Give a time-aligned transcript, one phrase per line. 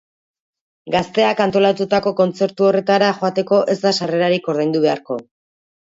[0.93, 5.21] Gazteak antolatutako kontzertu horretara joateko ez da sarrerarik ordaindu beharko.